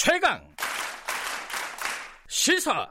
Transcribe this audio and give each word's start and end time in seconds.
최강 0.00 0.40
시사 2.28 2.88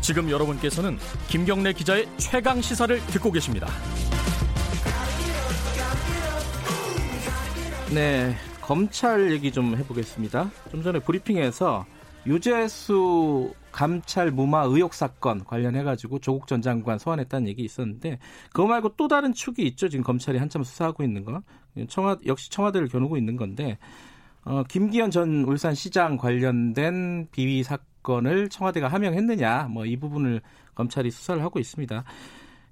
지금 0.00 0.30
여러분께서는 0.30 0.96
김경래 1.26 1.72
기자의 1.72 2.08
최강 2.18 2.62
시사를 2.62 3.04
듣고 3.06 3.32
계십니다. 3.32 3.66
네, 7.92 8.36
검찰 8.60 9.32
얘기 9.32 9.50
좀 9.50 9.76
해보겠습니다. 9.76 10.52
좀 10.70 10.84
전에 10.84 11.00
브리핑에서 11.00 11.84
유재수 12.26 13.54
감찰 13.72 14.30
무마 14.30 14.62
의혹 14.64 14.94
사건 14.94 15.44
관련해가지고 15.44 16.18
조국 16.18 16.46
전 16.46 16.60
장관 16.60 16.98
소환했다는 16.98 17.48
얘기 17.48 17.62
있었는데 17.62 18.18
그거 18.52 18.66
말고 18.66 18.96
또 18.96 19.08
다른 19.08 19.32
축이 19.32 19.62
있죠. 19.68 19.88
지금 19.88 20.04
검찰이 20.04 20.38
한참 20.38 20.62
수사하고 20.62 21.02
있는 21.02 21.24
거. 21.24 21.42
청와 21.88 22.18
역시 22.26 22.50
청와대를 22.50 22.88
겨누고 22.88 23.16
있는 23.16 23.36
건데 23.36 23.78
어, 24.44 24.62
김기현 24.64 25.10
전 25.10 25.44
울산시장 25.44 26.16
관련된 26.16 27.28
비위 27.30 27.62
사건을 27.62 28.48
청와대가 28.48 28.88
하명했느냐 28.88 29.68
뭐 29.70 29.84
이 29.84 29.96
부분을 29.96 30.40
검찰이 30.74 31.10
수사를 31.10 31.42
하고 31.42 31.58
있습니다. 31.58 32.04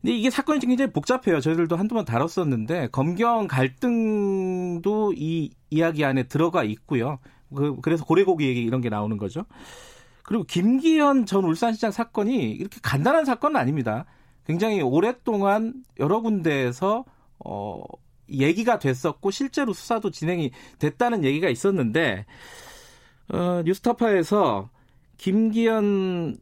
근데 0.01 0.17
이게 0.17 0.31
사건이 0.31 0.61
굉장히 0.61 0.93
복잡해요. 0.93 1.41
저희들도 1.41 1.77
한두 1.77 1.95
번 1.95 2.05
다뤘었는데 2.05 2.89
검경 2.93 3.47
갈등도 3.49 5.13
이 5.17 5.51
이야기 5.71 6.05
안에 6.05 6.25
들어가 6.25 6.65
있고요. 6.65 7.19
그, 7.55 7.77
그래서 7.81 8.05
고래고기 8.05 8.47
얘기 8.47 8.63
이런 8.63 8.81
게 8.81 8.89
나오는 8.89 9.17
거죠. 9.17 9.45
그리고 10.23 10.45
김기현 10.45 11.27
전 11.27 11.45
울산시장 11.45 11.91
사건이 11.91 12.51
이렇게 12.51 12.79
간단한 12.83 13.25
사건은 13.25 13.59
아닙니다. 13.59 14.05
굉장히 14.45 14.83
오랫동안 14.83 15.75
여러 15.99 16.21
군데에서 16.21 17.05
어 17.45 17.83
얘기가 18.31 18.79
됐었고 18.79 19.31
실제로 19.31 19.73
수사도 19.73 20.11
진행이 20.11 20.51
됐다는 20.79 21.25
얘기가 21.25 21.49
있었는데 21.49 22.27
어 23.31 23.63
뉴스타파에서 23.65 24.71
김기현 25.17 26.37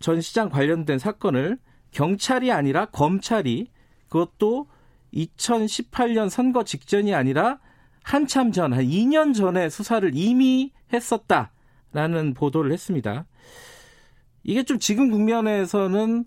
전 0.00 0.20
시장 0.20 0.50
관련된 0.50 0.98
사건을 0.98 1.58
경찰이 1.92 2.52
아니라 2.52 2.86
검찰이 2.86 3.68
그것도 4.08 4.66
2018년 5.14 6.28
선거 6.28 6.64
직전이 6.64 7.14
아니라 7.14 7.58
한참 8.04 8.52
전, 8.52 8.74
한 8.74 8.84
2년 8.84 9.34
전에 9.34 9.70
수사를 9.70 10.08
이미 10.14 10.70
했었다라는 10.92 12.34
보도를 12.34 12.70
했습니다. 12.70 13.24
이게 14.44 14.62
좀 14.62 14.78
지금 14.78 15.10
국면에서는 15.10 16.26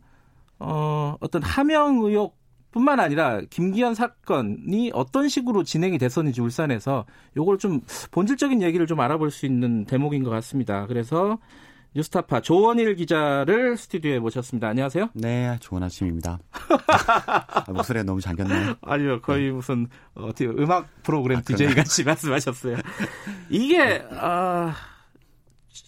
어, 0.60 1.16
어떤 1.20 1.44
하명 1.44 2.00
의혹 2.00 2.36
뿐만 2.72 3.00
아니라 3.00 3.42
김기현 3.50 3.94
사건이 3.94 4.92
어떤 4.94 5.30
식으로 5.30 5.64
진행이 5.64 6.00
됐었는지 6.00 6.42
울산에서 6.42 7.06
요걸 7.38 7.60
좀 7.60 7.82
본질적인 8.12 8.62
얘기를 8.64 8.88
좀 8.88 9.00
알아볼 9.00 9.30
수 9.30 9.46
있는 9.46 9.86
대목인 9.86 10.24
것 10.24 10.32
같습니다. 10.32 10.88
그래서 10.88 11.38
뉴스타파 11.96 12.42
조원일 12.42 12.96
기자를 12.96 13.78
스튜디오에 13.78 14.20
모셨습니다. 14.20 14.68
안녕하세요. 14.68 15.10
네, 15.14 15.58
좋은 15.60 15.82
아침입니다. 15.82 16.40
목소리가 17.74 18.04
너무 18.04 18.22
잠겼네요. 18.22 18.76
아니요, 18.82 19.22
거의 19.22 19.46
네. 19.46 19.52
무슨 19.52 19.88
어떻게 20.14 20.46
음악 20.46 20.88
프로그램 21.04 21.40
아, 21.40 21.42
DJ 21.42 21.74
같이 21.74 22.04
말씀하셨어요. 22.04 22.78
이게 23.50 24.04
아 24.12 24.76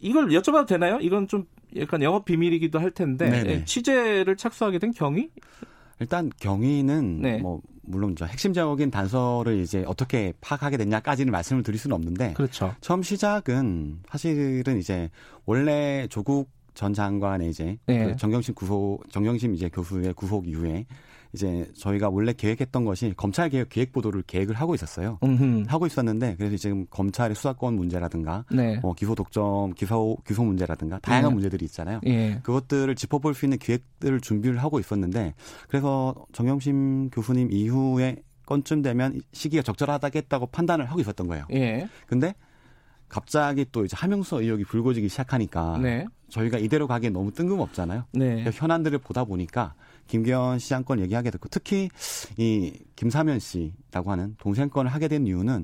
이걸 0.02 0.30
여쭤봐도 0.30 0.68
되나요? 0.68 0.98
이건 1.02 1.28
좀 1.28 1.46
약간 1.78 2.02
영업 2.02 2.26
비밀이기도 2.26 2.80
할 2.80 2.92
텐데 2.92 3.30
네네. 3.30 3.66
취재를 3.66 4.36
착수하게 4.36 4.80
된 4.80 4.92
경위? 4.92 5.30
일단 6.00 6.32
경위는 6.40 7.22
네. 7.22 7.38
뭐 7.38 7.62
물론 7.82 8.16
저 8.16 8.26
핵심적인 8.26 8.92
단서를 8.92 9.60
이제 9.60 9.84
어떻게 9.88 10.34
파악하게 10.42 10.78
됐냐까지는 10.78 11.32
말씀을 11.32 11.64
드릴 11.64 11.80
수는 11.80 11.96
없는데 11.96 12.34
그렇죠. 12.34 12.76
처음 12.82 13.02
시작은 13.04 14.00
사실은 14.10 14.78
이제 14.78 15.10
원래 15.46 16.08
조국 16.10 16.50
전 16.76 16.94
장관의 16.94 17.50
이제 17.50 17.78
네. 17.88 18.06
그 18.06 18.16
정경심 18.16 18.54
구속 18.54 19.02
정경심 19.12 19.56
이제 19.56 19.70
교수의 19.70 20.14
구속 20.14 20.48
이후에 20.48 20.86
이제 21.34 21.70
저희가 21.78 22.10
원래 22.10 22.34
계획했던 22.34 22.86
것이 22.86 23.14
검찰 23.16 23.50
개혁 23.50 23.70
기획 23.70 23.92
보도를 23.92 24.24
계획을 24.26 24.56
하고 24.56 24.74
있었어요. 24.74 25.20
음흠. 25.24 25.66
하고 25.68 25.86
있었는데 25.86 26.36
그래서 26.38 26.58
지금 26.58 26.88
검찰의 26.90 27.36
수사권 27.36 27.76
문제라든가 27.76 28.46
네. 28.52 28.78
뭐 28.78 28.94
기소 28.94 29.14
독점, 29.14 29.74
기소 29.74 30.18
기소 30.26 30.44
문제라든가 30.44 31.00
다양한 31.00 31.30
네. 31.30 31.34
문제들이 31.36 31.66
있잖아요. 31.66 32.02
예. 32.08 32.40
그것들을 32.42 32.94
짚어볼 32.96 33.36
수 33.36 33.46
있는 33.46 33.60
기획들을 33.60 34.22
준비를 34.22 34.58
하고 34.58 34.80
있었는데 34.80 35.36
그래서 35.68 36.16
정영심 36.32 37.12
교수님 37.12 37.52
이후에 37.52 38.18
건쯤 38.48 38.82
되면 38.82 39.22
시기가 39.32 39.62
적절하다겠다고 39.62 40.48
판단을 40.48 40.90
하고 40.90 41.00
있었던 41.00 41.28
거예요. 41.28 41.46
예. 41.54 41.88
근데 42.08 42.34
갑자기 43.08 43.66
또 43.72 43.86
이제 43.86 43.96
하명서 43.98 44.42
의혹이 44.42 44.64
불거지기 44.64 45.10
시작하니까 45.10 45.78
네. 45.80 46.06
저희가 46.30 46.58
이대로 46.58 46.88
가기엔 46.88 47.14
너무 47.14 47.32
뜬금없잖아요. 47.32 48.06
네. 48.14 48.46
현안들을 48.52 49.00
보다 49.00 49.26
보니까 49.26 49.74
김기현 50.10 50.60
시장 50.60 50.84
건 50.84 51.00
얘기하게 51.00 51.32
됐고 51.32 51.48
특히 51.50 51.90
이 52.36 52.74
김사면 52.96 53.40
씨라고 53.40 54.12
하는 54.12 54.36
동생 54.40 54.70
건을 54.70 54.92
하게 54.92 55.08
된 55.08 55.26
이유는 55.26 55.64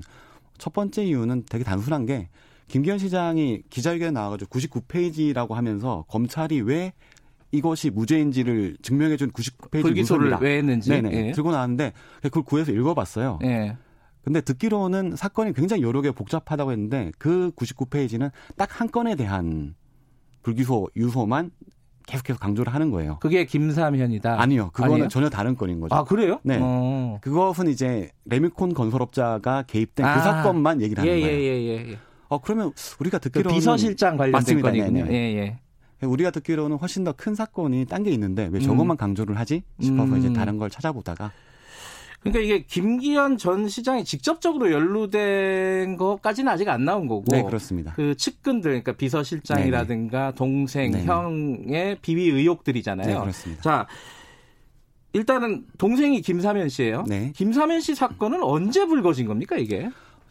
첫 0.56 0.72
번째 0.72 1.04
이유는 1.04 1.44
되게 1.50 1.64
단순한 1.64 2.06
게 2.06 2.30
김기현 2.68 2.98
시장이 2.98 3.62
기자회견에 3.68 4.12
나와가지고 4.12 4.58
99페이지라고 4.58 5.50
하면서 5.50 6.04
검찰이 6.08 6.62
왜 6.62 6.92
이것이 7.52 7.90
무죄인지를 7.90 8.78
증명해준 8.82 9.32
99페이지 9.32 9.82
불기소를 9.82 10.30
문서입니다. 10.30 10.38
왜 10.38 10.58
했는지 10.58 10.90
네네 10.90 11.10
예. 11.12 11.32
들고 11.32 11.50
나왔는데 11.50 11.92
그걸 12.22 12.42
구해서 12.44 12.72
읽어봤어요. 12.72 13.40
예. 13.44 13.76
근데 14.22 14.40
듣기로는 14.40 15.14
사건이 15.16 15.52
굉장히 15.52 15.82
여러 15.82 16.02
개 16.02 16.10
복잡하다고 16.10 16.72
했는데 16.72 17.12
그 17.18 17.50
99페이지는 17.56 18.30
딱 18.56 18.80
한 18.80 18.90
건에 18.90 19.14
대한 19.16 19.74
불기소 20.42 20.88
유소만 20.96 21.50
계속해서 22.06 22.38
강조를 22.38 22.72
하는 22.72 22.90
거예요. 22.90 23.18
그게 23.20 23.44
김사면이다. 23.44 24.40
아니요, 24.40 24.70
그거는 24.72 24.94
아니에요? 24.94 25.08
전혀 25.08 25.28
다른 25.28 25.56
건인 25.56 25.80
거죠. 25.80 25.94
아 25.94 26.04
그래요? 26.04 26.38
네. 26.44 26.58
어. 26.60 27.18
그것은 27.20 27.68
이제 27.68 28.10
레미콘 28.24 28.74
건설업자가 28.74 29.64
개입된 29.66 30.06
그 30.06 30.10
아. 30.10 30.14
그 30.14 30.20
사건만 30.22 30.80
얘기를 30.80 31.02
하는 31.02 31.12
예, 31.14 31.20
거예요. 31.20 31.36
예, 31.36 31.42
예, 31.42 31.90
예. 31.92 31.98
어 32.28 32.40
그러면 32.40 32.72
우리가 33.00 33.18
그 33.18 33.24
듣기로는 33.28 33.50
그 33.50 33.54
비서실장 33.56 34.16
관련된 34.16 34.32
맞습니다. 34.32 34.68
건이군요. 34.70 35.04
네, 35.04 35.10
네. 35.10 35.34
예, 35.34 35.38
예. 36.02 36.06
우리가 36.06 36.30
듣기로는 36.30 36.76
훨씬 36.76 37.04
더 37.04 37.12
큰 37.12 37.34
사건이 37.34 37.86
딴 37.86 38.04
게 38.04 38.10
있는데 38.12 38.48
왜 38.52 38.60
저것만 38.60 38.94
음. 38.94 38.96
강조를 38.96 39.38
하지 39.38 39.62
싶어서 39.80 40.12
음. 40.12 40.18
이제 40.18 40.32
다른 40.32 40.58
걸 40.58 40.70
찾아보다가 40.70 41.32
그러니까 42.20 42.40
이게 42.42 42.64
김기현 42.64 43.36
전 43.38 43.68
시장이 43.68 44.04
직접적으로 44.04 44.72
연루된 44.72 45.96
것까지는 45.96 46.50
아직 46.50 46.68
안 46.68 46.84
나온 46.84 47.06
거고. 47.06 47.24
네, 47.28 47.42
그렇습니다. 47.42 47.92
그 47.94 48.16
측근들, 48.16 48.70
그러니까 48.70 48.92
비서실장이라든가 48.92 50.18
네네. 50.18 50.34
동생, 50.34 50.90
네네. 50.90 51.04
형의 51.04 51.98
비위 52.00 52.28
의혹들이잖아요. 52.30 53.06
네, 53.06 53.20
그렇습니다. 53.20 53.62
자, 53.62 53.86
일단은 55.12 55.64
동생이 55.78 56.20
김사면 56.20 56.68
씨예요. 56.68 57.04
네. 57.06 57.32
김사면 57.34 57.80
씨 57.80 57.94
사건은 57.94 58.42
언제 58.42 58.84
불거진 58.86 59.26
겁니까, 59.26 59.56
이게? 59.56 59.88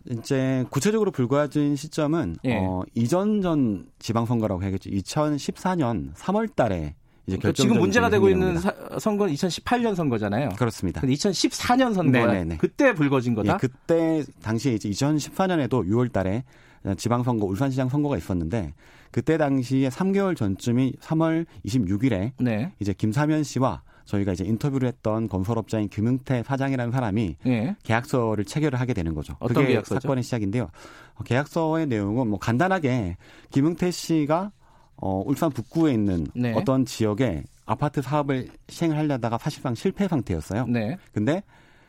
이제 0.09 0.63
구체적으로 0.69 1.11
불거진 1.11 1.75
시점은 1.75 2.37
예. 2.45 2.57
어, 2.57 2.83
이전 2.93 3.41
전 3.41 3.87
지방선거라고 3.99 4.61
해야겠죠. 4.61 4.91
2014년 4.91 6.13
3월 6.13 6.55
달에 6.55 6.95
이제 7.27 7.37
그러니까 7.37 7.51
지금 7.53 7.79
문제가 7.79 8.09
되고 8.09 8.29
있는 8.29 8.57
사, 8.57 8.73
선거는 8.99 9.33
2018년 9.33 9.95
선거잖아요. 9.95 10.49
그렇습니다. 10.57 11.01
근데 11.01 11.13
2014년 11.15 11.93
선거야. 11.93 12.27
네네네. 12.27 12.57
그때 12.57 12.93
불거진 12.93 13.33
거다. 13.33 13.53
예, 13.53 13.57
그때 13.59 14.23
당시에 14.41 14.73
이제 14.73 14.89
2014년에도 14.89 15.87
6월달에 15.87 16.43
지방선거 16.97 17.45
울산시장 17.45 17.89
선거가 17.89 18.17
있었는데 18.17 18.73
그때 19.11 19.37
당시에 19.37 19.89
3개월 19.89 20.35
전쯤이 20.35 20.93
3월 21.01 21.45
26일에 21.65 22.33
네. 22.39 22.73
이제 22.79 22.93
김사면 22.93 23.43
씨와 23.43 23.81
저희가 24.05 24.33
이제 24.33 24.43
인터뷰를 24.43 24.87
했던 24.87 25.27
건설업자인 25.27 25.89
김흥태 25.89 26.43
사장이라는 26.43 26.91
사람이 26.91 27.37
네. 27.43 27.75
계약서를 27.83 28.45
체결을 28.45 28.79
하게 28.79 28.93
되는 28.93 29.15
거죠. 29.15 29.35
어떤 29.39 29.63
그게 29.63 29.69
계약서죠? 29.69 30.01
사건의 30.01 30.23
시작인데요. 30.23 30.69
계약서의 31.23 31.87
내용은 31.87 32.27
뭐 32.27 32.37
간단하게 32.37 33.17
김흥태 33.49 33.89
씨가 33.89 34.51
어, 34.97 35.23
울산 35.25 35.49
북구에 35.51 35.93
있는 35.93 36.27
네. 36.33 36.53
어떤 36.53 36.85
지역에 36.85 37.43
아파트 37.65 38.01
사업을 38.01 38.47
시행을 38.69 38.97
하려다가 38.97 39.37
사실상 39.37 39.75
실패 39.75 40.07
상태였어요. 40.07 40.67
네. 40.67 40.97
근데 41.13 41.43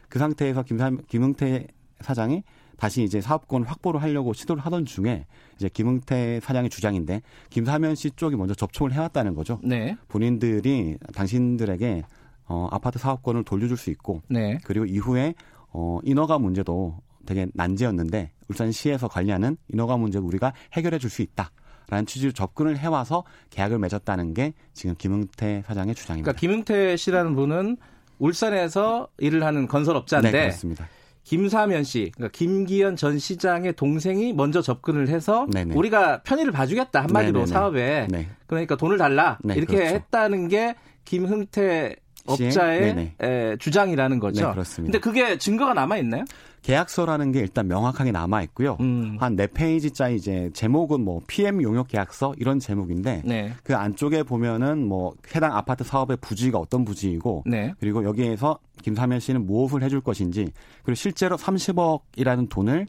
그 0.09 0.19
상태에서 0.19 0.63
김사, 0.63 0.91
김흥태 1.09 1.67
사장이 2.01 2.43
다시 2.77 3.03
이제 3.03 3.21
사업권 3.21 3.65
확보를 3.65 4.03
하려고 4.03 4.33
시도를 4.33 4.65
하던 4.67 4.85
중에 4.85 5.27
이제 5.57 5.69
김흥태 5.69 6.41
사장의 6.43 6.69
주장인데 6.69 7.23
김사면 7.49 7.95
씨 7.95 8.11
쪽이 8.11 8.37
먼저 8.37 8.55
접촉을 8.55 8.93
해왔다는 8.93 9.35
거죠. 9.35 9.59
네. 9.63 9.97
본인들이 10.09 10.99
당신들에게 11.15 12.03
어, 12.49 12.69
아파트 12.71 12.99
사업권을 12.99 13.45
돌려줄 13.45 13.77
수 13.77 13.91
있고 13.91 14.23
네. 14.29 14.59
그리고 14.65 14.85
이후에 14.85 15.35
어, 15.73 15.99
인허가 16.05 16.39
문제도 16.39 16.99
되게 17.25 17.47
난제였는데 17.55 18.31
울산시에서 18.49 19.09
관리하는 19.09 19.57
인허가 19.69 19.97
문제를 19.97 20.27
우리가 20.27 20.53
해결해 20.75 20.99
줄 20.99 21.11
수 21.11 21.23
있다. 21.23 21.51
라는 21.89 22.07
취지로 22.07 22.33
접근을 22.33 22.79
해와서 22.79 23.25
계약을 23.51 23.79
맺었다는 23.79 24.35
게 24.35 24.55
지금 24.75 24.95
김흥태 24.97 25.63
사장의 25.67 25.95
주장입니다. 25.95 26.33
그러니까 26.33 26.41
김흥태 26.41 26.97
씨라는 26.97 27.35
분은 27.35 27.77
울산에서 28.19 29.09
일을 29.19 29.45
하는 29.45 29.69
건설업자인데 29.69 30.31
네, 30.31 30.41
그렇습니다. 30.47 30.89
김사면 31.25 31.83
씨, 31.83 32.13
그러니까 32.15 32.37
김기현 32.37 32.95
전 32.95 33.19
시장의 33.19 33.73
동생이 33.73 34.33
먼저 34.33 34.63
접근을 34.63 35.09
해서 35.09 35.47
네네. 35.53 35.75
우리가 35.75 36.23
편의를 36.23 36.53
봐주겠다 36.53 37.03
한마디로 37.03 37.41
네네네. 37.41 37.47
사업에 37.47 38.07
네. 38.11 38.29
그러니까 38.47 38.77
돈을 38.77 38.97
달라 38.97 39.39
네, 39.43 39.55
이렇게 39.55 39.77
그렇죠. 39.77 39.95
했다는 39.95 40.49
게 40.49 40.77
김흥태 41.05 41.97
업자의 42.27 43.15
에, 43.21 43.57
주장이라는 43.59 44.19
거죠. 44.21 44.47
네, 44.47 44.53
그렇습니다. 44.53 44.93
근데 44.93 44.99
그게 45.01 45.39
증거가 45.39 45.75
남아 45.75 45.99
있나요? 45.99 46.25
계약서라는 46.67 47.31
게 47.31 47.39
일단 47.39 47.69
명확하게 47.69 48.11
남아 48.11 48.43
있고요. 48.43 48.77
음. 48.81 49.17
한네 49.21 49.47
페이지짜리 49.47 50.17
이제 50.17 50.51
제목은 50.53 51.01
뭐 51.01 51.21
PM 51.29 51.63
용역 51.63 51.87
계약서 51.87 52.35
이런 52.39 52.59
제목인데 52.59 53.23
네. 53.25 53.53
그 53.63 53.77
안쪽에 53.77 54.25
보면은 54.25 54.85
뭐 54.85 55.15
해당 55.33 55.57
아파트 55.57 55.85
사업의 55.85 56.17
부지가 56.21 56.59
어떤 56.59 56.85
부지이고 56.85 57.45
네. 57.47 57.73
그리고 57.79 58.03
여기에서 58.03 58.59
김사면 58.83 59.21
씨는 59.21 59.47
무엇을 59.47 59.85
해줄 59.85 60.01
것인지 60.01 60.51
그리고 60.83 60.97
실제로 60.97 61.37
30억이라는 61.37 62.49
돈을 62.49 62.89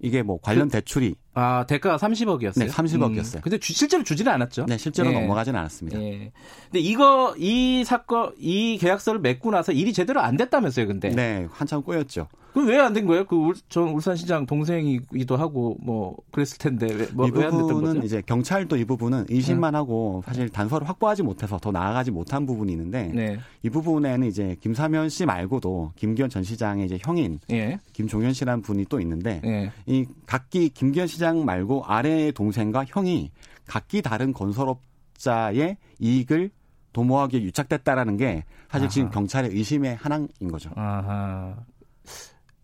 이게 0.00 0.22
뭐 0.22 0.38
관련 0.40 0.68
그, 0.68 0.72
대출이 0.72 1.14
아 1.34 1.64
대가가 1.66 1.96
30억이었어요. 1.98 2.58
네, 2.58 2.66
30억이었어요. 2.66 3.36
음, 3.36 3.40
근데 3.42 3.58
주, 3.58 3.72
실제로 3.72 4.02
주지는 4.02 4.32
않았죠. 4.32 4.66
네, 4.66 4.76
실제로 4.76 5.10
네. 5.10 5.20
넘어가지는 5.20 5.58
않았습니다. 5.60 5.98
네. 5.98 6.32
근데 6.64 6.80
이거 6.80 7.34
이 7.38 7.84
사건 7.84 8.32
이 8.38 8.76
계약서를 8.80 9.20
맺고 9.20 9.50
나서 9.50 9.72
일이 9.72 9.92
제대로 9.92 10.20
안 10.20 10.36
됐다면서요, 10.36 10.86
근데? 10.88 11.10
네, 11.10 11.46
한참 11.52 11.82
꼬였죠. 11.82 12.26
그럼 12.54 12.66
왜 12.68 12.78
안 12.80 12.92
된 12.94 13.06
거예요? 13.06 13.24
그 13.26 13.36
울, 13.36 13.54
전 13.68 13.90
울산 13.90 14.16
시장 14.16 14.46
동생이기도 14.46 15.36
하고 15.36 15.76
뭐 15.80 16.16
그랬을 16.32 16.56
텐데 16.58 16.86
왜, 16.92 17.06
뭐, 17.12 17.28
이 17.28 17.30
부분은 17.30 18.02
이제 18.02 18.22
경찰도 18.24 18.76
이 18.78 18.84
부분은 18.84 19.26
의심만 19.28 19.74
음. 19.74 19.76
하고 19.76 20.22
사실 20.26 20.48
단서를 20.48 20.88
확보하지 20.88 21.22
못해서 21.22 21.58
더 21.58 21.70
나아가지 21.70 22.10
못한 22.10 22.46
부분이 22.46 22.72
있는데 22.72 23.12
네. 23.14 23.38
이 23.62 23.68
부분에는 23.70 24.26
이제 24.26 24.56
김사면 24.60 25.08
씨 25.10 25.26
말고도 25.26 25.92
김기현 25.96 26.30
전 26.30 26.42
시장의 26.42 26.86
이제 26.86 26.98
형인 27.00 27.38
예. 27.52 27.78
김종현 27.92 28.32
씨라는 28.32 28.62
분이 28.62 28.86
또 28.88 28.98
있는데 29.00 29.40
예. 29.44 29.70
이 29.86 30.06
각기 30.26 30.70
김기현 30.70 31.06
시장 31.06 31.27
말고 31.36 31.84
아래의 31.84 32.32
동생과 32.32 32.84
형이 32.86 33.30
각기 33.66 34.02
다른 34.02 34.32
건설업자의 34.32 35.76
이익을 35.98 36.50
도모하기에 36.92 37.42
유착됐다라는 37.42 38.16
게 38.16 38.44
사실 38.70 38.84
아하. 38.84 38.88
지금 38.88 39.10
경찰의 39.10 39.50
의심의 39.52 39.96
하나인 39.96 40.28
거죠. 40.50 40.70
아하. 40.74 41.56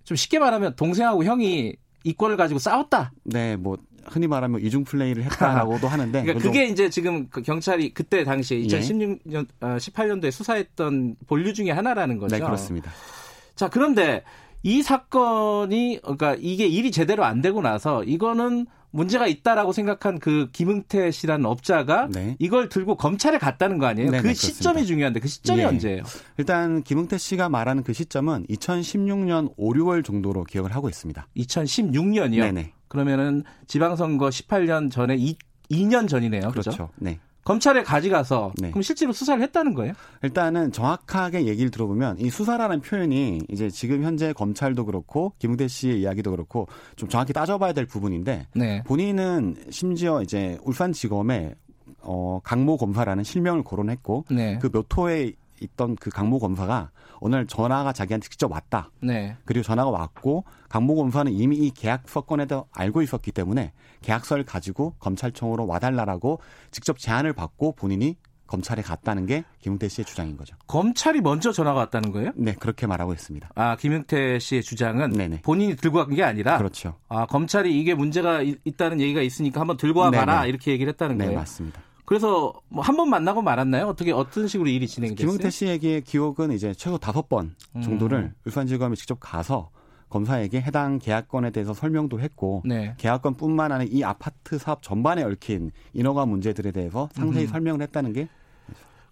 좀 0.05 0.17
쉽게 0.17 0.39
말하면 0.39 0.77
동생하고 0.77 1.25
형이 1.25 1.77
이권을 2.05 2.37
가지고 2.37 2.59
싸웠다. 2.59 3.13
네, 3.25 3.57
뭐 3.57 3.79
흔히 4.07 4.27
말하면 4.27 4.61
이중 4.61 4.85
플레이를 4.85 5.25
했다라고도 5.25 5.89
하는데. 5.89 6.23
그러니까 6.23 6.43
그게 6.47 6.67
이제 6.67 6.91
지금 6.91 7.29
그 7.29 7.43
경찰이 7.43 7.95
그때 7.95 8.25
당시에 8.25 8.59
2016년 8.61 9.47
예. 9.63 9.67
18년도에 9.67 10.29
어, 10.29 10.31
수사했던 10.31 11.17
본류 11.27 11.55
중에 11.55 11.71
하나라는 11.71 12.19
거죠. 12.19 12.37
네, 12.37 12.43
그렇습니다. 12.43 12.91
자, 13.55 13.69
그런데 13.69 14.23
이 14.65 14.83
사건이 14.83 16.01
그러니까 16.03 16.37
이게 16.41 16.67
일이 16.67 16.91
제대로 16.91 17.25
안 17.25 17.43
되고 17.43 17.61
나서 17.61 18.03
이거는 18.03 18.67
문제가 18.91 19.27
있다라고 19.27 19.73
생각한 19.73 20.21
그 20.21 20.49
김흥태 20.53 21.11
씨라는 21.11 21.45
업자가 21.47 22.09
네. 22.11 22.37
이걸 22.39 22.69
들고 22.69 22.97
검찰에 22.97 23.39
갔다는 23.39 23.79
거 23.79 23.87
아니에요? 23.87 24.11
네네, 24.11 24.23
그 24.23 24.33
시점이 24.33 24.75
그렇습니다. 24.75 24.87
중요한데 24.87 25.21
그 25.21 25.29
시점이 25.29 25.61
예. 25.61 25.65
언제예요? 25.65 26.03
일단 26.39 26.83
김흥태 26.83 27.19
씨가 27.19 27.49
말하는 27.49 27.83
그 27.83 27.93
시점은 27.93 28.47
2016년 28.47 29.53
5, 29.57 29.73
6월 29.75 30.05
정도로 30.05 30.45
기억을 30.45 30.75
하고 30.75 30.89
있습니다. 30.89 31.27
2016년이요? 31.37 32.41
네네. 32.41 32.73
그러면은 32.89 33.43
지방선거 33.67 34.29
18년 34.29 34.91
전에 34.91 35.17
2, 35.17 35.37
2년 35.73 36.09
전이네요. 36.09 36.53
그렇죠. 36.53 36.71
그렇죠? 36.71 36.91
네. 36.97 37.19
검찰에 37.45 37.83
가져가서 37.83 38.53
네. 38.61 38.71
그럼 38.71 38.83
실제로 38.83 39.13
수사를 39.13 39.43
했다는 39.43 39.75
거예요? 39.75 39.93
일단은 40.23 40.73
정확하게 40.73 41.47
얘기를 41.47 41.71
들어보면 41.71 42.19
이 42.19 42.31
수사라는 42.31 42.81
표현이 42.81 43.43
이제 43.51 43.71
지금 43.71 44.03
현재 44.03 44.33
검찰도 44.33 44.87
그렇고 44.87 45.33
김웅대 45.39 45.69
씨의 45.69 46.01
이야기도 46.01 46.31
그렇고 46.31 46.67
좀 46.97 47.09
정확히 47.09 47.33
따져봐야 47.33 47.73
될 47.73 47.87
부분인데 47.87 48.47
네. 48.55 48.83
본인은 48.85 49.57
심지어 49.71 50.23
이제 50.23 50.59
울산지검에 50.63 51.55
어 52.01 52.41
강모 52.45 52.77
검사라는 52.77 53.25
실명을 53.25 53.63
거론했고 53.63 54.25
네. 54.31 54.59
그몇 54.59 54.87
호에 54.97 55.33
있던 55.61 55.97
그 55.97 56.11
강모 56.11 56.39
검사가 56.39 56.91
오늘 57.21 57.47
전화가 57.47 57.93
자기한테 57.93 58.29
직접 58.29 58.51
왔다. 58.51 58.91
네. 59.01 59.37
그리고 59.45 59.63
전화가 59.65 59.91
왔고 59.91 60.45
강모 60.69 60.97
검사는 60.97 61.31
이미 61.33 61.57
이 61.57 61.71
계약서 61.71 62.23
건에도 62.23 62.67
알고 62.73 63.03
있었기 63.03 63.33
때문에 63.33 63.73
계약서를 64.03 64.45
가지고 64.45 64.95
검찰청으로 64.99 65.67
와달라라고 65.67 66.41
직접 66.71 66.99
제안을 66.99 67.33
받고 67.33 67.73
본인이 67.73 68.17
검찰에 68.47 68.83
갔다는 68.83 69.25
게 69.25 69.43
김용태 69.61 69.89
씨의 69.89 70.05
주장인 70.05 70.37
거죠. 70.37 70.55
검찰이 70.67 71.23
먼저 71.23 71.51
전화가 71.51 71.81
왔다는 71.81 72.13
거예요? 72.13 72.31
네, 72.37 72.53
그렇게 72.53 72.87
말하고 72.87 73.15
있습니다. 73.15 73.49
아, 73.55 73.75
김용태 73.77 74.39
씨의 74.39 74.63
주장은 74.63 75.11
네네. 75.13 75.41
본인이 75.43 75.75
들고 75.77 76.05
간 76.05 76.15
게 76.15 76.23
아니라 76.23 76.59
그렇죠. 76.59 76.95
아, 77.09 77.25
검찰이 77.25 77.81
이게 77.81 77.95
문제가 77.95 78.43
있 78.43 78.77
다는 78.77 79.01
얘기가 79.01 79.23
있으니까 79.23 79.61
한번 79.61 79.79
들고 79.79 80.01
와 80.01 80.11
봐라 80.11 80.45
이렇게 80.45 80.73
얘기를 80.73 80.93
했다는 80.93 81.17
네, 81.17 81.25
거예요. 81.25 81.31
네, 81.39 81.41
맞습니다. 81.41 81.81
그래서 82.05 82.53
뭐 82.69 82.83
한 82.83 82.97
번 82.97 83.09
만나고 83.11 83.43
말았나요? 83.43 83.87
어떻게 83.87 84.13
어떤 84.13 84.47
식으로 84.47 84.69
일이 84.69 84.87
진행됐어요? 84.87 85.17
김용태 85.27 85.51
씨에게 85.51 86.01
기록은 86.01 86.53
이제 86.53 86.73
최소 86.75 86.99
다섯 86.99 87.29
번 87.29 87.55
정도를 87.83 88.19
음. 88.19 88.35
울산지검에 88.47 88.95
직접 88.95 89.19
가서 89.21 89.71
검사에게 90.11 90.61
해당 90.61 90.99
계약건에 90.99 91.51
대해서 91.51 91.75
설명도 91.75 92.21
했고 92.21 92.63
네. 92.65 92.95
계약건뿐만 92.99 93.73
아니라 93.73 93.91
이 93.93 94.05
아파트 94.05 94.59
사업 94.59 94.83
전반에 94.83 95.23
얽힌 95.25 95.73
인허가 95.93 96.25
문제들에 96.27 96.71
대해서 96.73 97.09
상세히 97.13 97.45
음. 97.45 97.49
설명을 97.49 97.83
했다는 97.83 98.13
게 98.13 98.29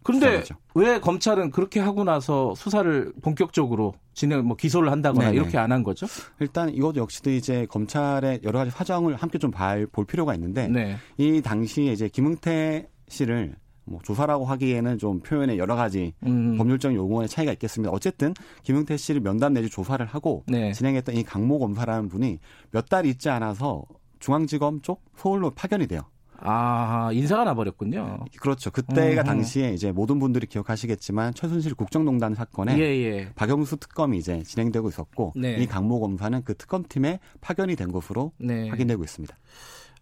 그런데 0.02 0.42
수사죠. 0.42 0.54
왜 0.74 0.98
검찰은 1.00 1.50
그렇게 1.50 1.80
하고 1.80 2.04
나서 2.04 2.54
수사를 2.54 3.12
본격적으로 3.22 3.94
진행 4.14 4.44
뭐 4.44 4.56
기소를 4.56 4.90
한다거나 4.90 5.26
네네. 5.26 5.36
이렇게 5.36 5.58
안 5.58 5.72
한 5.72 5.82
거죠? 5.82 6.06
일단 6.40 6.68
이것 6.70 6.96
역시도 6.96 7.30
이제 7.30 7.66
검찰의 7.70 8.40
여러 8.44 8.58
가지 8.58 8.70
사정을 8.70 9.16
함께 9.16 9.38
좀 9.38 9.52
볼 9.92 10.04
필요가 10.06 10.34
있는데 10.34 10.68
네. 10.68 10.96
이 11.18 11.40
당시에 11.40 11.92
이제 11.92 12.08
김응태 12.08 12.88
씨를 13.08 13.54
뭐 13.84 14.00
조사라고 14.04 14.44
하기에는 14.44 14.98
좀 14.98 15.20
표현에 15.20 15.58
여러 15.58 15.74
가지 15.76 16.12
음. 16.24 16.56
법률적 16.56 16.94
용어의 16.94 17.28
차이가 17.28 17.52
있겠습니다. 17.52 17.90
어쨌든 17.92 18.32
김용태 18.62 18.96
씨를 18.96 19.20
면담 19.20 19.54
내지 19.54 19.68
조사를 19.68 20.04
하고 20.06 20.44
네. 20.46 20.72
진행했던 20.72 21.16
이 21.16 21.24
강모 21.24 21.58
검사라는 21.58 22.08
분이 22.08 22.38
몇 22.70 22.86
달 22.88 23.06
있지 23.06 23.28
않아서 23.28 23.82
중앙지검 24.20 24.82
쪽 24.82 25.02
서울로 25.16 25.50
파견이 25.50 25.86
돼요. 25.88 26.02
아, 26.44 27.10
인사가 27.12 27.44
나버렸군요. 27.44 28.24
그렇죠. 28.40 28.70
그때가 28.70 29.22
음. 29.22 29.24
당시에 29.24 29.72
이제 29.72 29.92
모든 29.92 30.18
분들이 30.18 30.46
기억하시겠지만 30.46 31.34
최순실 31.34 31.74
국정농단 31.74 32.34
사건에 32.34 32.76
예, 32.78 32.82
예. 32.82 33.32
박영수 33.34 33.76
특검이 33.76 34.18
이제 34.18 34.42
진행되고 34.42 34.88
있었고 34.88 35.32
네. 35.36 35.56
이 35.56 35.66
강모 35.66 36.00
검사는 36.00 36.42
그 36.44 36.54
특검팀에 36.56 37.20
파견이 37.40 37.76
된 37.76 37.92
것으로 37.92 38.32
네. 38.38 38.68
확인되고 38.68 39.02
있습니다. 39.04 39.36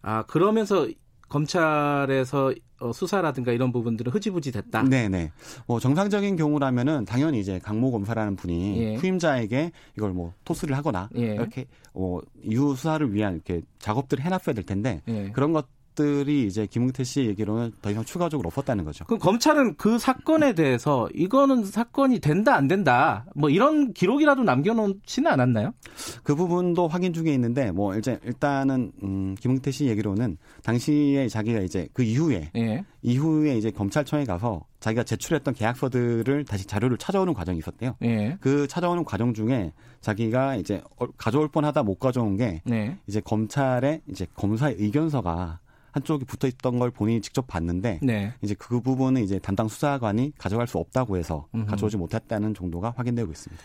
아, 0.01 0.23
그러면서 0.23 0.87
검찰에서 1.29 2.53
어, 2.81 2.91
수사라든가 2.91 3.51
이런 3.51 3.71
부분들은 3.71 4.11
흐지부지 4.11 4.51
됐다. 4.51 4.83
네네. 4.83 5.31
뭐 5.67 5.79
정상적인 5.79 6.35
경우라면은 6.35 7.05
당연히 7.05 7.39
이제 7.39 7.59
강모 7.59 7.91
검사라는 7.91 8.35
분이 8.35 8.77
예. 8.77 8.95
후임자에게 8.95 9.71
이걸 9.95 10.11
뭐 10.11 10.33
토스를 10.43 10.75
하거나 10.75 11.07
예. 11.15 11.35
이렇게 11.35 11.67
어, 11.93 12.19
이후 12.43 12.75
수사를 12.75 13.13
위한 13.13 13.35
이렇게 13.35 13.61
작업들을 13.79 14.23
해놨어야 14.25 14.55
될 14.55 14.65
텐데 14.65 15.01
예. 15.07 15.29
그런 15.31 15.53
것 15.53 15.67
것들이 15.95 16.45
이제 16.45 16.65
김웅태 16.65 17.03
씨 17.03 17.25
얘기로는 17.25 17.73
더 17.81 17.91
이상 17.91 18.03
추가적으로 18.03 18.47
없었다는 18.47 18.83
거죠. 18.83 19.05
그럼 19.05 19.19
검찰은 19.19 19.75
그 19.75 19.99
사건에 19.99 20.53
대해서 20.53 21.07
이거는 21.13 21.65
사건이 21.65 22.19
된다 22.19 22.55
안 22.55 22.67
된다 22.67 23.25
뭐 23.35 23.49
이런 23.49 23.93
기록이라도 23.93 24.43
남겨놓지는 24.43 25.29
않았나요? 25.31 25.73
그 26.23 26.35
부분도 26.35 26.87
확인 26.87 27.13
중에 27.13 27.33
있는데 27.33 27.71
뭐 27.71 27.93
일단 27.95 28.19
일단은 28.23 28.91
음, 29.03 29.35
김웅태 29.39 29.71
씨 29.71 29.85
얘기로는 29.87 30.37
당시에 30.63 31.27
자기가 31.27 31.59
이제 31.59 31.87
그 31.93 32.03
이후에 32.03 32.51
예. 32.55 32.83
이후에 33.01 33.57
이제 33.57 33.71
검찰청에 33.71 34.25
가서 34.25 34.65
자기가 34.79 35.03
제출했던 35.03 35.53
계약서들을 35.53 36.45
다시 36.45 36.65
자료를 36.65 36.97
찾아오는 36.97 37.33
과정이 37.33 37.59
있었대요. 37.59 37.95
예. 38.03 38.37
그 38.41 38.67
찾아오는 38.67 39.03
과정 39.03 39.33
중에 39.33 39.73
자기가 40.01 40.55
이제 40.55 40.81
가져올 41.17 41.47
뻔하다 41.47 41.83
못 41.83 41.99
가져온 41.99 42.35
게 42.35 42.61
네. 42.65 42.97
이제 43.07 43.21
검찰의 43.21 44.01
이제 44.07 44.25
검사의 44.35 44.75
의견서가 44.79 45.59
한쪽이 45.91 46.25
붙어 46.25 46.47
있던 46.47 46.79
걸 46.79 46.91
본인이 46.91 47.21
직접 47.21 47.47
봤는데 47.47 47.99
네. 48.01 48.33
이제 48.41 48.55
그 48.57 48.81
부분은 48.81 49.23
이제 49.23 49.39
담당 49.39 49.67
수사관이 49.67 50.33
가져갈 50.37 50.67
수 50.67 50.77
없다고 50.77 51.17
해서 51.17 51.47
음흠. 51.53 51.65
가져오지 51.65 51.97
못했다는 51.97 52.53
정도가 52.53 52.93
확인되고 52.95 53.31
있습니다. 53.31 53.63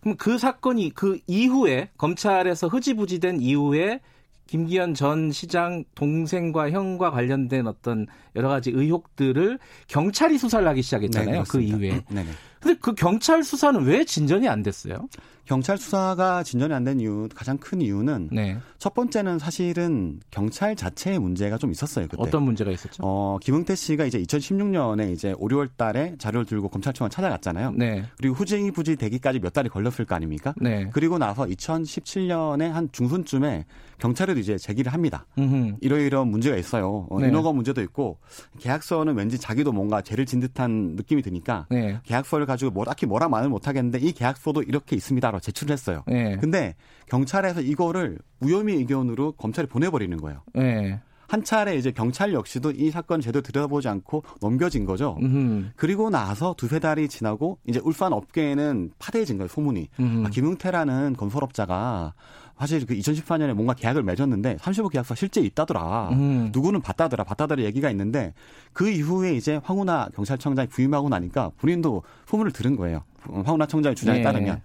그럼 0.00 0.16
그 0.16 0.38
사건이 0.38 0.90
그 0.94 1.18
이후에 1.26 1.90
검찰에서 1.96 2.68
흐지부지된 2.68 3.40
이후에 3.40 4.00
김기현 4.46 4.94
전 4.94 5.30
시장 5.30 5.84
동생과 5.94 6.70
형과 6.70 7.10
관련된 7.10 7.66
어떤 7.66 8.06
여러 8.34 8.48
가지 8.48 8.70
의혹들을 8.70 9.58
경찰이 9.88 10.38
수사를 10.38 10.66
하기 10.66 10.82
시작했잖아요. 10.82 11.42
네, 11.42 11.44
그 11.48 11.60
이후에. 11.60 12.02
네네. 12.08 12.30
근데 12.60 12.78
그 12.80 12.94
경찰 12.94 13.42
수사는 13.44 13.80
왜 13.84 14.04
진전이 14.04 14.48
안 14.48 14.62
됐어요? 14.62 15.08
경찰 15.44 15.78
수사가 15.78 16.42
진전이 16.42 16.74
안 16.74 16.84
된 16.84 17.00
이유 17.00 17.26
가장 17.34 17.56
큰 17.56 17.80
이유는 17.80 18.28
네. 18.32 18.58
첫 18.76 18.92
번째는 18.92 19.38
사실은 19.38 20.20
경찰 20.30 20.76
자체의 20.76 21.18
문제가 21.18 21.56
좀 21.56 21.70
있었어요. 21.70 22.06
그때. 22.06 22.16
어떤 22.20 22.42
문제가 22.42 22.70
있었죠? 22.70 23.02
어, 23.02 23.38
김응태 23.40 23.74
씨가 23.74 24.04
이제 24.04 24.20
2016년에 24.22 25.10
이제 25.10 25.34
5, 25.38 25.48
6월 25.48 25.70
달에 25.78 26.16
자료를 26.18 26.44
들고 26.44 26.68
검찰청을 26.68 27.08
찾아갔잖아요. 27.10 27.72
네. 27.76 28.04
그리고 28.18 28.34
후쟁이 28.34 28.70
부지 28.72 28.96
되기까지 28.96 29.38
몇 29.40 29.54
달이 29.54 29.70
걸렸을 29.70 30.04
거 30.04 30.14
아닙니까? 30.14 30.52
네. 30.60 30.90
그리고 30.92 31.16
나서 31.16 31.44
2017년에 31.46 32.68
한 32.68 32.90
중순쯤에 32.92 33.64
경찰에도 33.98 34.38
이제 34.38 34.58
제기를 34.58 34.92
합니다. 34.92 35.24
음흠. 35.38 35.76
이러이러한 35.80 36.28
문제가 36.28 36.56
있어요. 36.56 37.06
어, 37.10 37.20
네. 37.20 37.28
인허가 37.28 37.52
문제도 37.52 37.80
있고 37.82 38.18
계약서는 38.60 39.16
왠지 39.16 39.38
자기도 39.38 39.72
뭔가 39.72 40.02
죄를 40.02 40.26
진 40.26 40.40
듯한 40.40 40.94
느낌이 40.96 41.22
드니까 41.22 41.66
네. 41.70 41.98
계약서를 42.04 42.44
가지고 42.46 42.57
뭐 42.66 42.84
딱히 42.84 43.06
뭐라 43.06 43.28
말을 43.28 43.48
못 43.48 43.68
하겠는데 43.68 43.98
이 43.98 44.12
계약서도 44.12 44.62
이렇게 44.62 44.96
있습니다라고 44.96 45.40
제출을 45.40 45.72
했어요. 45.72 46.02
네. 46.06 46.36
근데 46.36 46.74
경찰에서 47.06 47.60
이거를 47.60 48.18
무혐의 48.38 48.76
의견으로 48.76 49.32
검찰에 49.32 49.66
보내버리는 49.66 50.16
거예요. 50.18 50.42
네. 50.54 51.00
한 51.28 51.44
차례 51.44 51.76
이제 51.76 51.90
경찰 51.90 52.32
역시도 52.32 52.70
이 52.70 52.90
사건 52.90 53.20
제대로 53.20 53.42
들여다보지 53.42 53.86
않고 53.88 54.24
넘겨진 54.40 54.86
거죠. 54.86 55.18
음흠. 55.20 55.72
그리고 55.76 56.08
나서 56.08 56.54
두세 56.56 56.78
달이 56.78 57.08
지나고 57.08 57.58
이제 57.66 57.80
울산 57.84 58.14
업계에는 58.14 58.92
파대해진 58.98 59.36
거예요, 59.36 59.48
소문이. 59.48 59.90
아, 60.24 60.30
김용태라는 60.30 61.16
건설업자가 61.16 62.14
사실 62.58 62.84
그 62.84 62.94
2014년에 62.94 63.54
뭔가 63.54 63.72
계약을 63.74 64.02
맺었는데 64.02 64.58
35 64.60 64.88
계약서 64.88 65.14
실제 65.14 65.40
있다더라. 65.40 66.10
음. 66.12 66.50
누구는 66.52 66.80
봤다더라. 66.80 67.24
봤다더라 67.24 67.62
얘기가 67.62 67.90
있는데 67.90 68.34
그 68.72 68.90
이후에 68.90 69.34
이제 69.34 69.60
황운하 69.62 70.08
경찰청장이 70.14 70.68
부임하고 70.68 71.08
나니까 71.08 71.52
본인도 71.58 72.02
소문을 72.26 72.52
들은 72.52 72.76
거예요. 72.76 73.02
황운하 73.22 73.66
청장의 73.66 73.94
주장에 73.94 74.18
네. 74.18 74.24
따르면. 74.24 74.60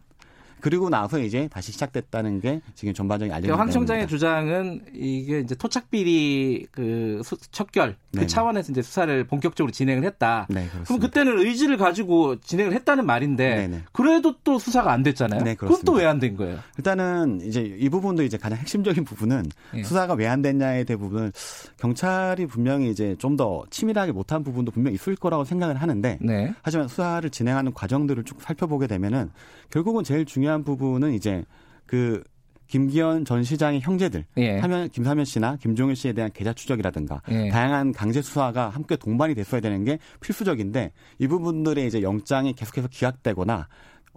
그리고 0.63 0.87
나서 0.89 1.19
이제 1.19 1.49
다시 1.51 1.73
시작됐다는 1.73 2.39
게 2.39 2.61
지금 2.73 2.93
전반적인 2.93 3.33
알려진 3.33 3.53
황 3.53 3.69
청장의 3.69 4.07
주장은 4.07 4.85
이게 4.93 5.39
이제 5.39 5.55
토착 5.55 5.91
비리 5.91 6.65
그 6.71 7.21
척결 7.51 7.97
그 8.11 8.17
네네. 8.19 8.27
차원에서 8.27 8.71
이제 8.71 8.81
수사를 8.81 9.27
본격적으로 9.27 9.73
진행을 9.73 10.05
했다. 10.05 10.47
네, 10.49 10.69
그럼 10.85 10.99
그때는 10.99 11.37
의지를 11.39 11.75
가지고 11.75 12.39
진행을 12.39 12.71
했다는 12.73 13.05
말인데 13.05 13.55
네네. 13.55 13.81
그래도 13.91 14.35
또 14.45 14.57
수사가 14.57 14.93
안 14.93 15.03
됐잖아요. 15.03 15.43
네, 15.43 15.55
그럼 15.55 15.81
또왜 15.83 16.05
안 16.05 16.19
된 16.19 16.37
거예요? 16.37 16.59
일단은 16.77 17.41
이제 17.41 17.59
이 17.59 17.89
부분도 17.89 18.23
이제 18.23 18.37
가장 18.37 18.57
핵심적인 18.57 19.03
부분은 19.03 19.43
네. 19.73 19.83
수사가 19.83 20.13
왜 20.13 20.27
안 20.27 20.41
됐냐에 20.41 20.85
대부분 20.85 21.33
경찰이 21.77 22.45
분명히 22.45 22.89
이제 22.89 23.15
좀 23.19 23.33
더 23.33 23.63
치밀하게 23.71 24.11
못한 24.11 24.43
부분도 24.43 24.71
분명히 24.71 24.93
있을 24.93 25.15
거라고 25.15 25.43
생각을 25.43 25.75
하는데 25.81 26.19
네. 26.21 26.53
하지만 26.61 26.87
수사를 26.87 27.27
진행하는 27.31 27.73
과정들을 27.73 28.23
쭉 28.25 28.39
살펴보게 28.39 28.85
되면은 28.85 29.31
결국은 29.71 30.03
제일 30.03 30.23
중요한 30.23 30.52
부분은 30.61 31.13
이제 31.13 31.43
그 31.87 32.23
김기현 32.67 33.25
전 33.25 33.43
시장의 33.43 33.81
형제들, 33.81 34.25
예. 34.37 34.57
하면 34.59 34.89
김사면 34.89 35.25
씨나 35.25 35.57
김종일 35.57 35.95
씨에 35.95 36.13
대한 36.13 36.31
계좌 36.33 36.53
추적이라든가 36.53 37.21
예. 37.29 37.49
다양한 37.49 37.91
강제 37.91 38.21
수사가 38.21 38.69
함께 38.69 38.95
동반이 38.95 39.35
됐어야 39.35 39.61
되는 39.61 39.83
게 39.83 39.99
필수적인데 40.21 40.91
이 41.19 41.27
부분들의 41.27 41.85
이제 41.85 42.01
영장이 42.01 42.53
계속해서 42.53 42.87
기각되거나 42.87 43.67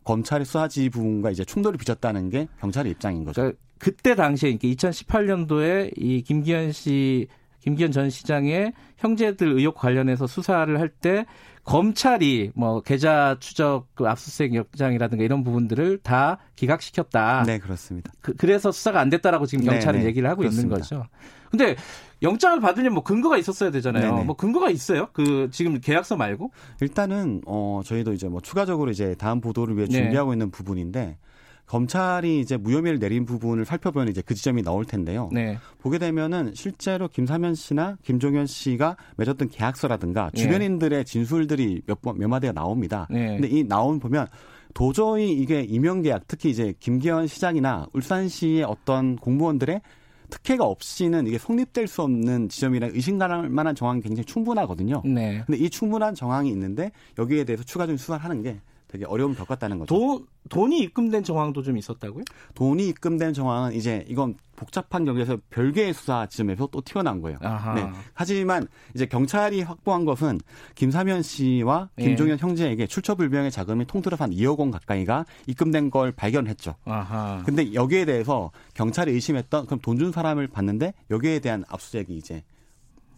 검찰의 0.05 0.47
수사 0.47 0.69
지휘 0.69 0.89
부분과 0.89 1.31
이제 1.31 1.45
충돌을 1.45 1.79
빚었다는 1.79 2.31
게 2.31 2.49
경찰의 2.61 2.93
입장인 2.93 3.25
거죠. 3.25 3.43
그러니까 3.43 3.61
그때 3.79 4.15
당시에 4.15 4.57
2018년도에 4.57 5.93
이 5.97 6.23
김기현 6.23 6.73
씨 6.73 7.27
김기현 7.67 7.91
전 7.91 8.11
시장의 8.11 8.73
형제들 8.97 9.49
의혹 9.59 9.75
관련해서 9.75 10.27
수사를 10.29 10.79
할 10.79 10.89
때 10.89 11.27
검찰이 11.65 12.53
뭐 12.55 12.81
계좌 12.81 13.37
추적 13.41 13.89
그 13.97 14.07
압수수색 14.09 14.55
영장이라든가 14.55 15.25
이런 15.25 15.43
부분들을 15.43 15.99
다 15.99 16.39
기각시켰다. 16.55 17.43
네, 17.45 17.59
그렇습니다. 17.59 18.13
그, 18.21 18.35
래서 18.47 18.71
수사가 18.71 19.01
안 19.01 19.11
됐다라고 19.11 19.47
지금 19.47 19.65
경찰은 19.65 19.99
네네, 19.99 20.09
얘기를 20.09 20.29
하고 20.31 20.39
그렇습니다. 20.39 20.77
있는 20.77 20.79
거죠. 20.81 21.05
근데 21.51 21.75
영장을 22.23 22.61
받으려면 22.61 22.95
뭐 22.95 23.03
근거가 23.03 23.37
있었어야 23.37 23.73
되잖아요. 23.73 24.13
네네. 24.13 24.25
뭐 24.25 24.37
근거가 24.37 24.71
있어요? 24.71 25.09
그 25.13 25.49
지금 25.51 25.81
계약서 25.81 26.17
말고? 26.17 26.53
일단은 26.81 27.43
어 27.47 27.81
저희도 27.85 28.13
이제 28.13 28.29
뭐 28.29 28.41
추가적으로 28.41 28.93
이제 28.93 29.17
다음 29.19 29.41
보도를 29.41 29.77
위해 29.77 29.87
네. 29.91 29.93
준비하고 30.03 30.31
네. 30.31 30.35
있는 30.37 30.51
부분인데 30.53 31.19
검찰이 31.67 32.41
이제 32.41 32.57
무혐의를 32.57 32.99
내린 32.99 33.25
부분을 33.25 33.65
살펴보면 33.65 34.09
이제 34.09 34.23
그 34.25 34.35
지점이 34.35 34.63
나올 34.63 34.85
텐데요. 34.85 35.29
네. 35.33 35.59
보게 35.79 35.99
되면은 35.99 36.53
실제로 36.55 37.09
김사면 37.09 37.55
씨나 37.55 37.97
김종현 38.03 38.47
씨가 38.47 38.97
맺었던 39.17 39.49
계약서라든가 39.49 40.31
네. 40.33 40.43
주변인들의 40.43 41.05
진술들이 41.05 41.83
몇 41.87 42.01
번, 42.01 42.19
몇 42.19 42.29
마디가 42.29 42.53
나옵니다. 42.53 43.07
네. 43.11 43.39
근데 43.39 43.49
이 43.49 43.65
나온 43.65 43.99
보면 43.99 44.27
도저히 44.75 45.33
이게 45.33 45.63
임용계약, 45.63 46.25
특히 46.29 46.51
이제 46.51 46.75
김기현 46.79 47.27
시장이나 47.27 47.87
울산시의 47.95 48.63
어떤 48.63 49.17
공무원들의 49.17 49.81
특혜가 50.29 50.65
없이는 50.65 51.27
이게 51.27 51.39
성립될 51.39 51.87
수 51.87 52.03
없는 52.03 52.49
지점이라 52.49 52.89
의심갈 52.89 53.49
만한 53.49 53.75
정황이 53.75 54.01
굉장히 54.01 54.25
충분하거든요. 54.25 55.03
네. 55.05 55.43
근데 55.47 55.59
이 55.59 55.71
충분한 55.71 56.15
정황이 56.15 56.51
있는데 56.51 56.91
여기에 57.19 57.45
대해서 57.45 57.65
추가적인 57.65 57.97
수사를 57.97 58.23
하는 58.23 58.43
게 58.43 58.61
되게 58.89 59.05
어려움을 59.05 59.37
겪었다는 59.37 59.79
거죠. 59.81 59.95
돈, 59.95 60.27
돈이 60.49 60.79
입금된 60.81 61.25
정황도 61.25 61.63
좀 61.63 61.77
있었다고요? 61.77 62.23
돈이 62.55 62.87
입금된 62.89 63.33
정황은 63.33 63.73
이제 63.75 64.05
이건 64.09 64.37
복잡한 64.55 65.05
경우에서 65.05 65.37
별개의 65.51 65.93
수사 65.93 66.27
지점에서 66.27 66.69
또 66.71 66.81
튀어나온 66.81 67.21
거예요. 67.21 67.39
아하. 67.43 67.75
네. 67.75 67.91
하지만 68.15 68.69
이제 68.95 69.05
경찰이 69.05 69.63
확보한 69.63 70.05
것은 70.05 70.39
김사면 70.77 71.23
씨와 71.23 71.91
예. 71.99 72.05
김종현 72.05 72.39
예. 72.39 72.41
형제에게 72.41 72.87
출처불명의 72.87 73.51
자금이 73.51 73.87
통틀어서 73.87 74.25
한 74.25 74.31
2억 74.31 74.59
원 74.59 74.71
가까이가 74.71 75.27
입금된 75.47 75.91
걸 75.91 76.13
발견했죠. 76.13 76.77
아하. 76.85 77.43
근데 77.45 77.75
여기에 77.75 78.05
대해서 78.05 78.51
경찰이 78.75 79.11
의심했던 79.13 79.67
그럼 79.67 79.81
돈 79.81 79.97
준 79.97 80.13
사람을 80.13 80.47
봤는데 80.49 80.93
여기에 81.11 81.39
대한 81.41 81.65
압수수색이 81.69 82.15
이제 82.17 82.45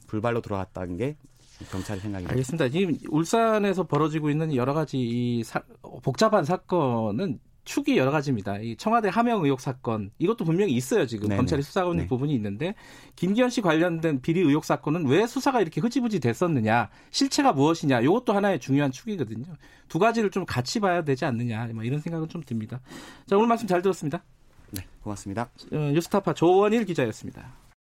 불발로 0.07 0.41
들어왔다는 0.41 0.97
게 0.97 1.17
경찰의 1.71 2.01
생각입니다. 2.01 2.33
알겠습니다. 2.33 2.69
지금 2.69 2.97
울산에서 3.11 3.87
벌어지고 3.87 4.31
있는 4.31 4.55
여러 4.55 4.75
가지 4.75 4.99
이 4.99 5.43
사, 5.45 5.63
복잡한 6.03 6.45
사건은 6.45 7.41
축이 7.69 7.99
여러 7.99 8.11
가지입니다. 8.11 8.57
이 8.61 8.77
청와대 8.77 9.11
하명 9.11 9.45
의혹 9.45 9.61
사건 9.61 10.11
이것도 10.19 10.47
분명히 10.47 10.73
있어요. 10.73 11.07
지금 11.07 11.29
네네. 11.29 11.37
검찰이 11.37 11.61
수사하고 11.61 11.93
있는 11.93 12.05
네. 12.05 12.09
부분이 12.09 12.35
있는데 12.35 12.75
김기현 13.15 13.51
씨 13.51 13.61
관련된 13.61 14.23
비리 14.23 14.41
의혹 14.41 14.65
사건은 14.65 15.07
왜 15.07 15.27
수사가 15.27 15.61
이렇게 15.61 15.83
흐지부지 15.83 16.19
됐었느냐, 16.21 16.89
실체가 17.11 17.53
무엇이냐, 17.53 18.01
이것도 18.01 18.33
하나의 18.33 18.59
중요한 18.59 18.91
축이거든요. 18.91 19.45
두 19.89 19.99
가지를 19.99 20.31
좀 20.31 20.47
같이 20.47 20.81
봐야 20.81 21.05
되지 21.05 21.27
않느냐, 21.27 21.67
뭐 21.75 21.85
이런 21.85 22.01
생각은 22.01 22.29
좀 22.31 22.43
듭니다. 22.43 22.81
자 23.27 23.37
오늘 23.37 23.49
말씀 23.49 23.67
잘 23.67 23.83
들었습니다. 23.83 24.25
네, 24.71 24.83
고맙습니다. 25.03 25.51
어, 25.71 25.77
뉴스타파 25.77 26.33
조원일 26.33 26.87
기자였습니다. 26.87 27.53